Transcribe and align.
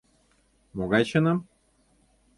Могай 0.77 1.03
чыным? 1.09 1.37